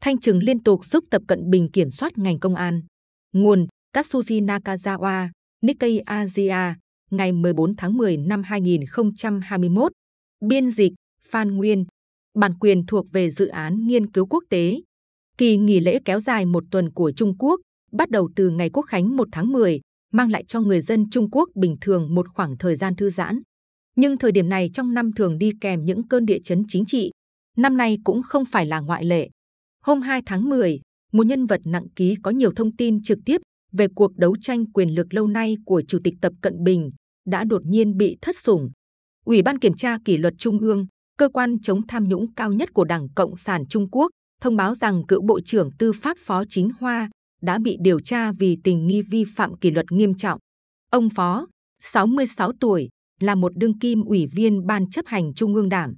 [0.00, 2.82] Thanh trừng liên tục giúp Tập Cận Bình kiểm soát ngành công an.
[3.32, 3.66] Nguồn
[3.96, 5.28] Katsuji Nakazawa,
[5.62, 6.74] Nikkei Asia,
[7.10, 9.92] ngày 14 tháng 10 năm 2021.
[10.40, 10.92] Biên dịch
[11.22, 11.84] Phan Nguyên.
[12.38, 14.80] Bản quyền thuộc về dự án nghiên cứu quốc tế.
[15.38, 17.60] Kỳ nghỉ lễ kéo dài một tuần của Trung Quốc,
[17.92, 19.80] bắt đầu từ ngày Quốc khánh 1 tháng 10,
[20.12, 23.40] mang lại cho người dân Trung Quốc bình thường một khoảng thời gian thư giãn.
[23.96, 27.10] Nhưng thời điểm này trong năm thường đi kèm những cơn địa chấn chính trị.
[27.56, 29.28] Năm nay cũng không phải là ngoại lệ.
[29.88, 30.80] Hôm 2 tháng 10,
[31.12, 33.40] một nhân vật nặng ký có nhiều thông tin trực tiếp
[33.72, 36.90] về cuộc đấu tranh quyền lực lâu nay của Chủ tịch Tập Cận Bình
[37.26, 38.70] đã đột nhiên bị thất sủng.
[39.24, 40.86] Ủy ban Kiểm tra Kỷ luật Trung ương,
[41.18, 44.10] cơ quan chống tham nhũng cao nhất của Đảng Cộng sản Trung Quốc,
[44.40, 47.10] thông báo rằng cựu Bộ trưởng Tư pháp Phó Chính Hoa
[47.42, 50.38] đã bị điều tra vì tình nghi vi phạm kỷ luật nghiêm trọng.
[50.90, 51.46] Ông Phó,
[51.80, 52.88] 66 tuổi,
[53.20, 55.94] là một đương kim ủy viên Ban chấp hành Trung ương Đảng.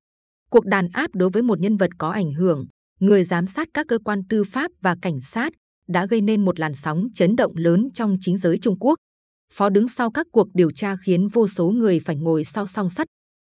[0.51, 2.67] Cuộc đàn áp đối với một nhân vật có ảnh hưởng,
[3.01, 5.53] người giám sát các cơ quan tư pháp và cảnh sát
[5.89, 8.99] đã gây nên một làn sóng chấn động lớn trong chính giới Trung Quốc.
[9.53, 12.89] Phó đứng sau các cuộc điều tra khiến vô số người phải ngồi sau song
[12.89, 13.07] sắt.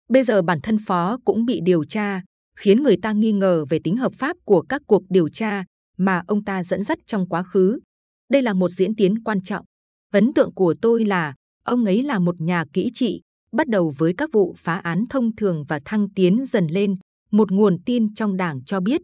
[0.10, 2.22] Bây giờ bản thân Phó cũng bị điều tra,
[2.58, 5.64] khiến người ta nghi ngờ về tính hợp pháp của các cuộc điều tra
[5.98, 7.80] mà ông ta dẫn dắt trong quá khứ.
[8.30, 9.66] Đây là một diễn tiến quan trọng.
[10.14, 11.34] Ấn tượng của tôi là
[11.66, 15.36] ông ấy là một nhà kỹ trị, bắt đầu với các vụ phá án thông
[15.36, 16.96] thường và thăng tiến dần lên.
[17.32, 19.02] Một nguồn tin trong đảng cho biết.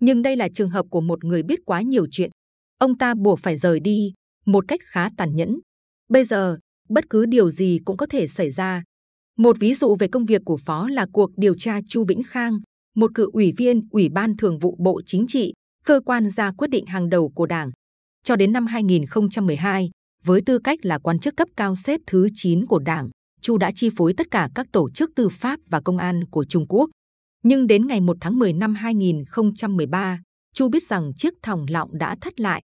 [0.00, 2.30] Nhưng đây là trường hợp của một người biết quá nhiều chuyện.
[2.78, 4.12] Ông ta buộc phải rời đi
[4.46, 5.58] một cách khá tàn nhẫn.
[6.08, 8.82] Bây giờ, bất cứ điều gì cũng có thể xảy ra.
[9.38, 12.58] Một ví dụ về công việc của Phó là cuộc điều tra Chu Vĩnh Khang,
[12.96, 15.52] một cựu ủy viên Ủy ban Thường vụ Bộ Chính trị,
[15.84, 17.70] cơ quan ra quyết định hàng đầu của Đảng.
[18.24, 19.90] Cho đến năm 2012,
[20.24, 23.10] với tư cách là quan chức cấp cao xếp thứ 9 của Đảng,
[23.40, 26.44] Chu đã chi phối tất cả các tổ chức tư pháp và công an của
[26.44, 26.90] Trung Quốc.
[27.48, 30.20] Nhưng đến ngày 1 tháng 10 năm 2013,
[30.54, 32.62] Chu biết rằng chiếc thòng lọng đã thất lại.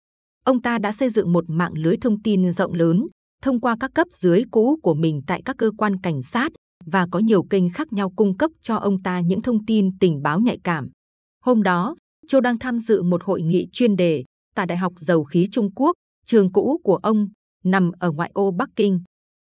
[0.45, 3.07] Ông ta đã xây dựng một mạng lưới thông tin rộng lớn
[3.41, 6.51] thông qua các cấp dưới cũ của mình tại các cơ quan cảnh sát
[6.85, 10.21] và có nhiều kênh khác nhau cung cấp cho ông ta những thông tin tình
[10.21, 10.89] báo nhạy cảm.
[11.43, 11.95] Hôm đó,
[12.27, 14.23] Châu đang tham dự một hội nghị chuyên đề
[14.55, 15.93] tại Đại học Dầu khí Trung Quốc,
[16.25, 17.27] trường cũ của ông,
[17.63, 18.99] nằm ở ngoại ô Bắc Kinh.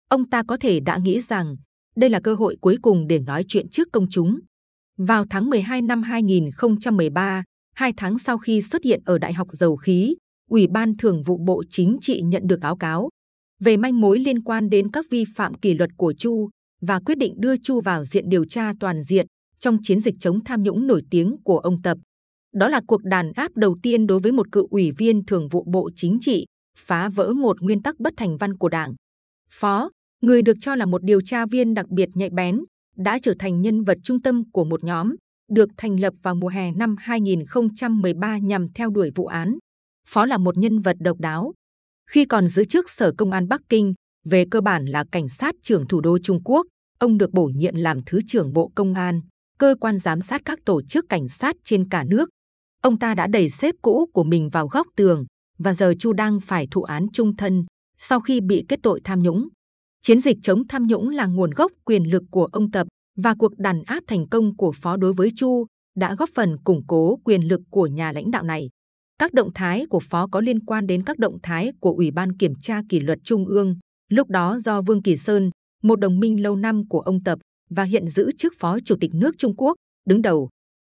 [0.09, 1.55] Ông ta có thể đã nghĩ rằng
[1.95, 4.39] đây là cơ hội cuối cùng để nói chuyện trước công chúng.
[4.97, 7.43] Vào tháng 12 năm 2013,
[7.75, 10.15] hai tháng sau khi xuất hiện ở Đại học Dầu khí,
[10.49, 13.09] Ủy ban Thường vụ Bộ Chính trị nhận được báo cáo
[13.59, 16.49] về manh mối liên quan đến các vi phạm kỷ luật của Chu
[16.81, 19.27] và quyết định đưa Chu vào diện điều tra toàn diện
[19.59, 21.97] trong chiến dịch chống tham nhũng nổi tiếng của ông Tập.
[22.53, 25.63] Đó là cuộc đàn áp đầu tiên đối với một cựu ủy viên thường vụ
[25.67, 26.45] Bộ Chính trị,
[26.77, 28.93] phá vỡ một nguyên tắc bất thành văn của Đảng.
[29.49, 29.89] Phó,
[30.21, 32.59] người được cho là một điều tra viên đặc biệt nhạy bén,
[32.95, 35.15] đã trở thành nhân vật trung tâm của một nhóm
[35.51, 39.57] được thành lập vào mùa hè năm 2013 nhằm theo đuổi vụ án.
[40.07, 41.53] Phó là một nhân vật độc đáo.
[42.11, 43.93] Khi còn giữ chức Sở Công an Bắc Kinh,
[44.25, 46.67] về cơ bản là cảnh sát trưởng thủ đô Trung Quốc,
[46.99, 49.21] ông được bổ nhiệm làm Thứ trưởng Bộ Công an,
[49.57, 52.29] cơ quan giám sát các tổ chức cảnh sát trên cả nước.
[52.81, 55.25] Ông ta đã đẩy xếp cũ của mình vào góc tường
[55.57, 57.65] và giờ Chu đang phải thụ án trung thân
[57.97, 59.47] sau khi bị kết tội tham nhũng.
[60.05, 63.57] Chiến dịch chống tham nhũng là nguồn gốc quyền lực của ông Tập và cuộc
[63.57, 67.47] đàn áp thành công của Phó đối với Chu đã góp phần củng cố quyền
[67.47, 68.69] lực của nhà lãnh đạo này.
[69.19, 72.37] Các động thái của Phó có liên quan đến các động thái của Ủy ban
[72.37, 73.75] Kiểm tra Kỷ luật Trung ương,
[74.09, 75.49] lúc đó do Vương Kỳ Sơn,
[75.83, 77.39] một đồng minh lâu năm của ông Tập
[77.69, 79.75] và hiện giữ chức Phó Chủ tịch nước Trung Quốc,
[80.07, 80.49] đứng đầu.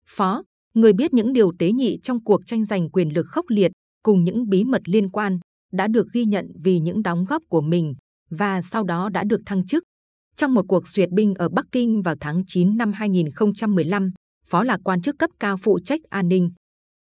[0.07, 0.43] Phó,
[0.73, 3.71] người biết những điều tế nhị trong cuộc tranh giành quyền lực khốc liệt
[4.03, 5.39] cùng những bí mật liên quan,
[5.71, 7.93] đã được ghi nhận vì những đóng góp của mình
[8.31, 9.83] và sau đó đã được thăng chức.
[10.35, 14.11] Trong một cuộc duyệt binh ở Bắc Kinh vào tháng 9 năm 2015,
[14.45, 16.51] Phó là quan chức cấp cao phụ trách an ninh.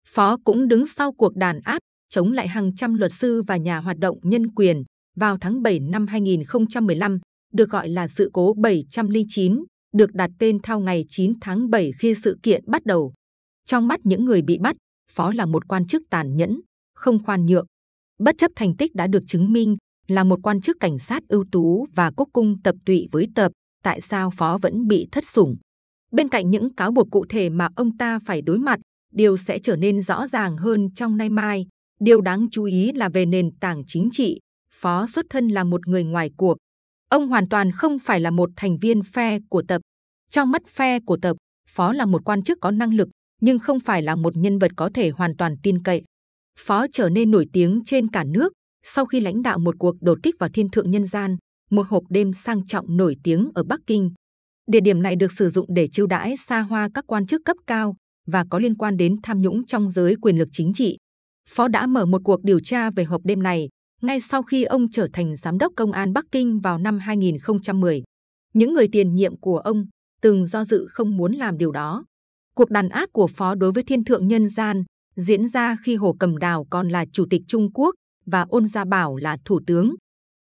[0.08, 1.78] Phó cũng đứng sau cuộc đàn áp
[2.10, 4.82] chống lại hàng trăm luật sư và nhà hoạt động nhân quyền
[5.16, 7.18] vào tháng 7 năm 2015,
[7.52, 9.64] được gọi là sự cố 709,
[9.96, 13.12] được đặt tên theo ngày 9 tháng 7 khi sự kiện bắt đầu.
[13.66, 14.76] Trong mắt những người bị bắt,
[15.10, 16.60] Phó là một quan chức tàn nhẫn,
[16.94, 17.66] không khoan nhượng.
[18.18, 19.76] Bất chấp thành tích đã được chứng minh
[20.08, 23.52] là một quan chức cảnh sát ưu tú và quốc cung tập tụy với tập,
[23.82, 25.56] tại sao Phó vẫn bị thất sủng?
[26.12, 28.80] Bên cạnh những cáo buộc cụ thể mà ông ta phải đối mặt,
[29.12, 31.66] điều sẽ trở nên rõ ràng hơn trong nay mai.
[32.00, 34.38] Điều đáng chú ý là về nền tảng chính trị.
[34.74, 36.56] Phó xuất thân là một người ngoài cuộc.
[37.08, 39.82] Ông hoàn toàn không phải là một thành viên phe của tập.
[40.30, 41.36] Trong mắt phe của tập,
[41.68, 43.08] Phó là một quan chức có năng lực,
[43.40, 46.02] nhưng không phải là một nhân vật có thể hoàn toàn tin cậy.
[46.58, 48.52] Phó trở nên nổi tiếng trên cả nước
[48.82, 51.36] sau khi lãnh đạo một cuộc đột kích vào Thiên Thượng Nhân Gian,
[51.70, 54.10] một hộp đêm sang trọng nổi tiếng ở Bắc Kinh.
[54.66, 57.56] Địa điểm này được sử dụng để chiêu đãi xa hoa các quan chức cấp
[57.66, 57.96] cao
[58.26, 60.96] và có liên quan đến tham nhũng trong giới quyền lực chính trị.
[61.48, 63.68] Phó đã mở một cuộc điều tra về hộp đêm này
[64.02, 68.02] ngay sau khi ông trở thành giám đốc công an Bắc Kinh vào năm 2010.
[68.54, 69.86] Những người tiền nhiệm của ông
[70.22, 72.04] từng do dự không muốn làm điều đó.
[72.54, 74.84] Cuộc đàn áp của Phó đối với thiên thượng nhân gian
[75.16, 77.94] diễn ra khi Hồ Cầm Đào còn là chủ tịch Trung Quốc
[78.30, 79.94] và Ôn Gia Bảo là thủ tướng.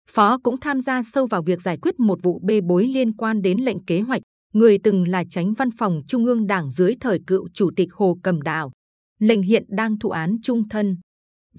[0.10, 3.42] Phó cũng tham gia sâu vào việc giải quyết một vụ bê bối liên quan
[3.42, 4.22] đến lệnh kế hoạch,
[4.54, 8.18] người từng là tránh văn phòng Trung ương Đảng dưới thời cựu chủ tịch Hồ
[8.24, 8.72] Cầm Đào.
[9.20, 10.98] Lệnh hiện đang thụ án trung thân.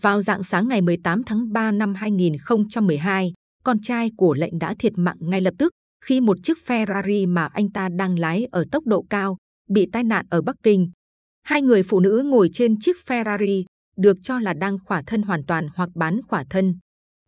[0.01, 3.33] Vào dạng sáng ngày 18 tháng 3 năm 2012,
[3.65, 5.73] con trai của lệnh đã thiệt mạng ngay lập tức
[6.05, 9.37] khi một chiếc Ferrari mà anh ta đang lái ở tốc độ cao
[9.69, 10.91] bị tai nạn ở Bắc Kinh.
[11.43, 13.65] Hai người phụ nữ ngồi trên chiếc Ferrari
[13.97, 16.79] được cho là đang khỏa thân hoàn toàn hoặc bán khỏa thân.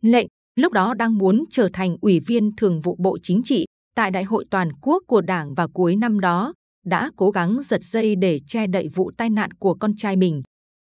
[0.02, 0.26] Lệnh
[0.56, 3.66] lúc đó đang muốn trở thành ủy viên thường vụ Bộ Chính trị
[3.96, 6.54] tại Đại hội toàn quốc của Đảng vào cuối năm đó,
[6.84, 10.42] đã cố gắng giật dây để che đậy vụ tai nạn của con trai mình.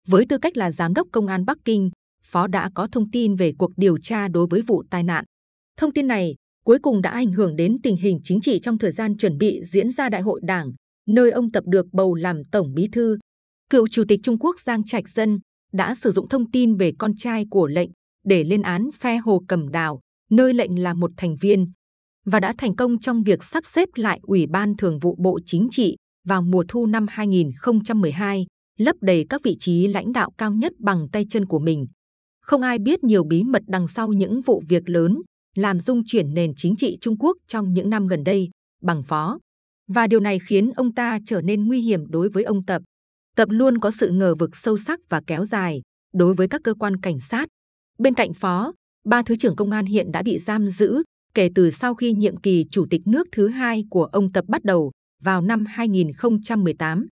[0.08, 1.90] Với tư cách là giám đốc công an Bắc Kinh,
[2.24, 5.26] Phó đã có thông tin về cuộc điều tra đối với vụ tai nạn.
[5.78, 6.36] Thông tin này
[6.66, 9.60] cuối cùng đã ảnh hưởng đến tình hình chính trị trong thời gian chuẩn bị
[9.64, 10.72] diễn ra Đại hội Đảng,
[11.08, 13.18] nơi ông Tập được bầu làm Tổng Bí thư.
[13.70, 15.40] Cựu Chủ tịch Trung Quốc Giang Trạch Dân
[15.76, 17.90] đã sử dụng thông tin về con trai của lệnh
[18.26, 20.00] để lên án phe Hồ Cẩm Đào,
[20.32, 21.72] nơi lệnh là một thành viên,
[22.26, 25.68] và đã thành công trong việc sắp xếp lại Ủy ban Thường vụ Bộ Chính
[25.72, 25.96] trị
[26.28, 28.46] vào mùa thu năm 2012,
[28.80, 31.88] lấp đầy các vị trí lãnh đạo cao nhất bằng tay chân của mình.
[32.42, 35.22] Không ai biết nhiều bí mật đằng sau những vụ việc lớn
[35.56, 38.50] làm dung chuyển nền chính trị Trung Quốc trong những năm gần đây
[38.82, 39.40] bằng phó.
[39.88, 42.82] Và điều này khiến ông ta trở nên nguy hiểm đối với ông Tập.
[43.36, 45.82] Tập luôn có sự ngờ vực sâu sắc và kéo dài
[46.14, 47.48] đối với các cơ quan cảnh sát.
[48.00, 48.74] Bên cạnh phó,
[49.06, 51.04] ba thứ trưởng công an hiện đã bị giam giữ
[51.34, 54.64] kể từ sau khi nhiệm kỳ chủ tịch nước thứ hai của ông Tập bắt
[54.64, 54.92] đầu
[55.24, 57.08] vào năm 2018.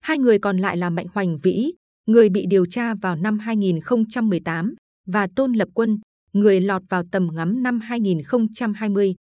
[0.00, 1.72] Hai người còn lại là Mạnh Hoành Vĩ,
[2.06, 4.74] người bị điều tra vào năm 2018,
[5.06, 5.98] và Tôn Lập Quân,
[6.32, 9.14] người lọt vào tầm ngắm năm 2020.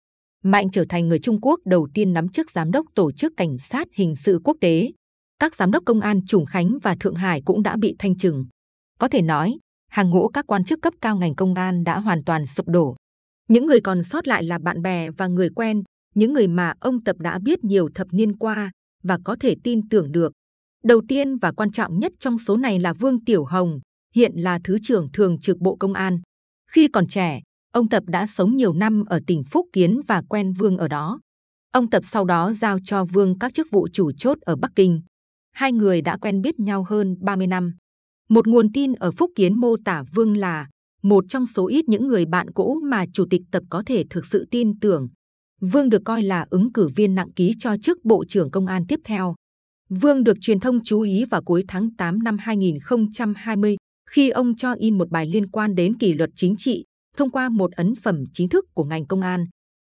[0.45, 3.59] Mạnh trở thành người Trung Quốc đầu tiên nắm chức giám đốc tổ chức cảnh
[3.59, 4.91] sát hình sự quốc tế.
[5.43, 8.47] Các giám đốc công an Trùng Khánh và Thượng Hải cũng đã bị thanh trừng.
[8.99, 9.59] Có thể nói,
[9.91, 12.97] hàng ngũ các quan chức cấp cao ngành công an đã hoàn toàn sụp đổ.
[13.49, 15.83] Những người còn sót lại là bạn bè và người quen,
[16.15, 18.71] những người mà ông Tập đã biết nhiều thập niên qua
[19.03, 20.33] và có thể tin tưởng được.
[20.85, 23.81] Đầu tiên và quan trọng nhất trong số này là Vương Tiểu Hồng,
[24.15, 26.21] hiện là Thứ trưởng Thường trực Bộ Công an.
[26.71, 27.41] Khi còn trẻ,
[27.73, 31.21] ông Tập đã sống nhiều năm ở tỉnh Phúc Kiến và quen Vương ở đó.
[31.73, 35.01] Ông Tập sau đó giao cho Vương các chức vụ chủ chốt ở Bắc Kinh.
[35.53, 37.75] Hai người đã quen biết nhau hơn 30 năm.
[38.29, 40.69] Một nguồn tin ở Phúc Kiến mô tả Vương là
[41.03, 44.27] một trong số ít những người bạn cũ mà Chủ tịch Tập có thể thực
[44.27, 45.09] sự tin tưởng.
[45.61, 48.87] Vương được coi là ứng cử viên nặng ký cho chức Bộ trưởng Công an
[48.89, 49.35] tiếp theo.
[49.89, 53.77] Vương được truyền thông chú ý vào cuối tháng 8 năm 2020
[54.11, 56.85] khi ông cho in một bài liên quan đến kỷ luật chính trị
[57.17, 59.47] thông qua một ấn phẩm chính thức của ngành công an.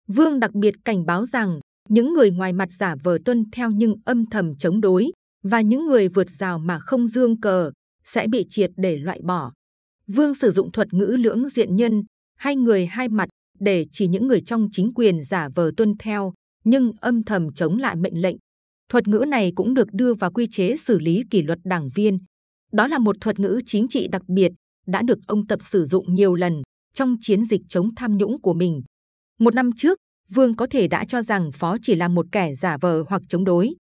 [0.08, 3.94] Vương đặc biệt cảnh báo rằng những người ngoài mặt giả vờ tuân theo nhưng
[4.04, 5.10] âm thầm chống đối
[5.42, 7.70] và những người vượt rào mà không dương cờ
[8.04, 9.52] sẽ bị triệt để loại bỏ.
[10.06, 12.02] Vương sử dụng thuật ngữ lưỡng diện nhân,
[12.37, 13.28] hai người hai mặt
[13.58, 16.32] để chỉ những người trong chính quyền giả vờ tuân theo
[16.64, 18.37] nhưng âm thầm chống lại mệnh lệnh.
[18.88, 22.19] Thuật ngữ này cũng được đưa vào quy chế xử lý kỷ luật đảng viên.
[22.72, 24.52] Đó là một thuật ngữ chính trị đặc biệt
[24.87, 26.62] đã được ông Tập sử dụng nhiều lần
[26.94, 28.82] trong chiến dịch chống tham nhũng của mình.
[29.38, 32.76] Một năm trước, Vương có thể đã cho rằng Phó chỉ là một kẻ giả
[32.80, 33.75] vờ hoặc chống đối.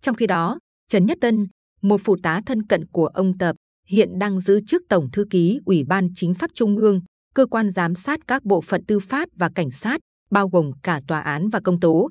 [0.00, 1.46] Trong khi đó, Trần Nhất Tân,
[1.82, 3.56] một phụ tá thân cận của ông Tập,
[3.88, 7.00] hiện đang giữ chức Tổng Thư ký Ủy ban Chính pháp Trung ương,
[7.34, 10.00] cơ quan giám sát các bộ phận tư pháp và cảnh sát,
[10.30, 12.10] bao gồm cả tòa án và công tố.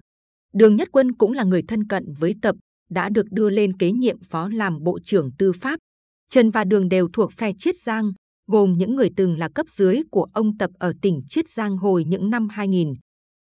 [0.53, 2.55] Đường Nhất Quân cũng là người thân cận với Tập,
[2.89, 5.79] đã được đưa lên kế nhiệm phó làm Bộ trưởng Tư pháp.
[6.29, 8.11] Trần và Đường đều thuộc phe Chiết Giang,
[8.47, 12.05] gồm những người từng là cấp dưới của ông Tập ở tỉnh Chiết Giang hồi
[12.07, 12.93] những năm 2000.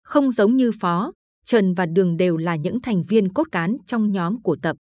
[0.03, 1.11] Không giống như phó,
[1.45, 4.77] Trần và Đường đều là những thành viên cốt cán trong nhóm của Tập.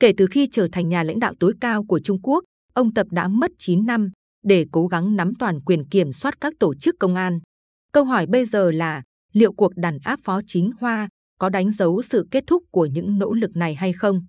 [0.00, 3.06] Kể từ khi trở thành nhà lãnh đạo tối cao của Trung Quốc, ông Tập
[3.10, 4.10] đã mất 9 năm
[4.44, 7.40] để cố gắng nắm toàn quyền kiểm soát các tổ chức công an.
[7.92, 9.02] Câu hỏi bây giờ là
[9.32, 13.18] liệu cuộc đàn áp phó chính Hoa có đánh dấu sự kết thúc của những
[13.18, 14.26] nỗ lực này hay không?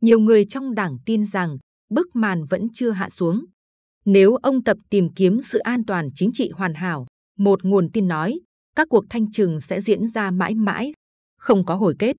[0.00, 1.58] Nhiều người trong đảng tin rằng
[1.90, 3.44] bức màn vẫn chưa hạ xuống.
[4.04, 7.06] Nếu ông Tập tìm kiếm sự an toàn chính trị hoàn hảo,
[7.38, 8.40] một nguồn tin nói
[8.76, 10.92] các cuộc thanh trừng sẽ diễn ra mãi mãi,
[11.38, 12.16] không có hồi kết.